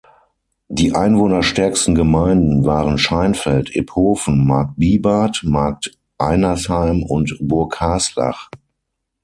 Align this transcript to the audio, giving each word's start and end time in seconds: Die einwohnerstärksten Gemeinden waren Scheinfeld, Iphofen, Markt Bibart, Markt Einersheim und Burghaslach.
Die 0.67 0.95
einwohnerstärksten 0.95 1.93
Gemeinden 1.93 2.65
waren 2.65 2.97
Scheinfeld, 2.97 3.75
Iphofen, 3.75 4.47
Markt 4.47 4.75
Bibart, 4.77 5.41
Markt 5.43 5.95
Einersheim 6.17 7.03
und 7.03 7.37
Burghaslach. 7.39 8.49